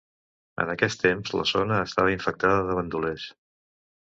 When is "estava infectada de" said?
1.89-2.79